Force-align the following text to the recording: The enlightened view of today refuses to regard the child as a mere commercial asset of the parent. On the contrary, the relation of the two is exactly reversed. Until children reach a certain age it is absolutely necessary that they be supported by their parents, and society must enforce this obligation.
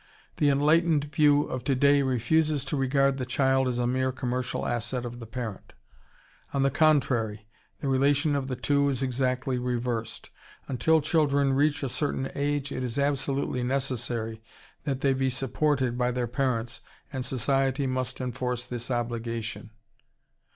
The 0.37 0.49
enlightened 0.49 1.13
view 1.13 1.43
of 1.43 1.63
today 1.63 2.01
refuses 2.01 2.65
to 2.65 2.75
regard 2.75 3.19
the 3.19 3.23
child 3.27 3.67
as 3.67 3.77
a 3.77 3.85
mere 3.85 4.11
commercial 4.11 4.65
asset 4.65 5.05
of 5.05 5.19
the 5.19 5.27
parent. 5.27 5.73
On 6.55 6.63
the 6.63 6.71
contrary, 6.71 7.47
the 7.81 7.87
relation 7.87 8.35
of 8.35 8.47
the 8.47 8.55
two 8.55 8.89
is 8.89 9.03
exactly 9.03 9.59
reversed. 9.59 10.31
Until 10.67 11.01
children 11.01 11.53
reach 11.53 11.83
a 11.83 11.87
certain 11.89 12.31
age 12.33 12.71
it 12.71 12.83
is 12.83 12.97
absolutely 12.97 13.61
necessary 13.61 14.41
that 14.85 15.01
they 15.01 15.13
be 15.13 15.29
supported 15.29 15.99
by 15.99 16.09
their 16.09 16.25
parents, 16.25 16.81
and 17.13 17.23
society 17.23 17.85
must 17.85 18.19
enforce 18.19 18.65
this 18.65 18.89
obligation. 18.89 19.69